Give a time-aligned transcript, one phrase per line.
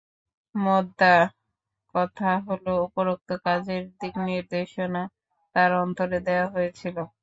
[0.55, 5.03] মোদ্দাকথা হল, উপরোক্ত কাজের দিকনির্দেশনা
[5.55, 6.97] তাঁর অন্তরে দেয়া হয়েছিল।